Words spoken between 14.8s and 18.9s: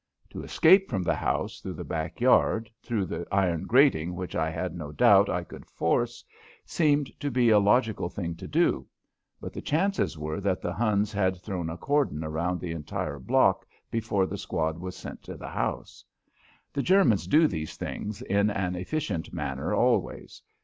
sent to the house. The Germans do these things in an